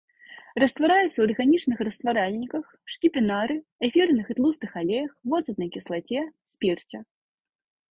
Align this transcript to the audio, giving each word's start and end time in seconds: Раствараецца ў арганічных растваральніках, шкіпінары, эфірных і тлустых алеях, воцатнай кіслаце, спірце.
Раствараецца 0.61 1.11
ў 1.17 1.25
арганічных 1.27 1.83
растваральніках, 1.87 2.65
шкіпінары, 2.95 3.59
эфірных 3.89 4.25
і 4.33 4.37
тлустых 4.41 4.71
алеях, 4.83 5.11
воцатнай 5.35 5.69
кіслаце, 5.79 6.19
спірце. 6.57 6.97